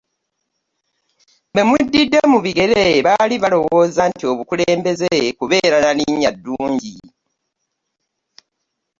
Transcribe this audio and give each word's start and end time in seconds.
Be 1.53 1.61
muddidde 1.69 2.19
mu 2.31 2.39
bigere, 2.45 2.81
baali 3.05 3.35
balowooza 3.43 4.03
nti 4.11 4.23
obukulembeze 4.31 5.11
kubeera 5.37 5.77
na 5.85 5.91
linnya 5.97 6.31
ddungi 6.35 6.95